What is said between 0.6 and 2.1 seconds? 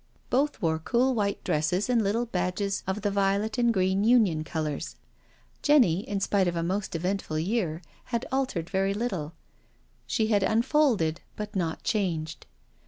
wore cool white dresses and